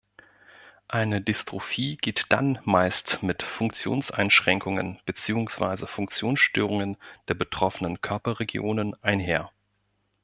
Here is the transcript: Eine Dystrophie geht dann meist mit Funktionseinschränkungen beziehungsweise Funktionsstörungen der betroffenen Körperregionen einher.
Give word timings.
Eine 0.87 1.21
Dystrophie 1.21 1.95
geht 1.97 2.25
dann 2.29 2.57
meist 2.65 3.21
mit 3.21 3.43
Funktionseinschränkungen 3.43 4.99
beziehungsweise 5.05 5.85
Funktionsstörungen 5.85 6.97
der 7.27 7.35
betroffenen 7.35 8.01
Körperregionen 8.01 8.95
einher. 9.03 9.51